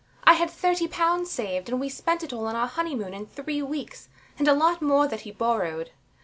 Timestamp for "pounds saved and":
0.87-1.79